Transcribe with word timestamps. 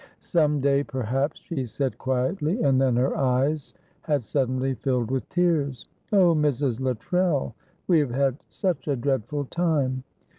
"Some 0.17 0.61
day, 0.61 0.83
perhaps," 0.83 1.41
she 1.41 1.63
said, 1.63 1.99
quietly, 1.99 2.59
and 2.63 2.81
then 2.81 2.95
her 2.95 3.15
eyes 3.15 3.75
had 4.01 4.23
suddenly 4.23 4.73
filled 4.73 5.11
with 5.11 5.29
tears. 5.29 5.85
"Oh, 6.11 6.33
Mrs. 6.33 6.79
Luttrell, 6.79 7.53
we 7.85 7.99
have 7.99 8.09
had 8.09 8.37
such 8.49 8.87
a 8.87 8.95
dreadful 8.95 9.45
time. 9.45 10.03